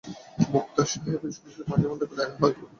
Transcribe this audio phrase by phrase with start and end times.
[0.51, 2.55] মোক্তার সাহেবের সঙ্গে মাঝেমধ্যে দেখা হয়।